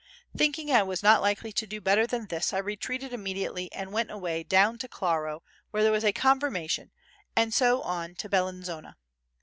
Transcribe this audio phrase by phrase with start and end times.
[0.35, 4.09] Thinking I was not likely to do better than this, I retreated immediately and went
[4.09, 6.89] away down to Claro where there was a confirmation
[7.35, 8.97] and so on to Bellinzona.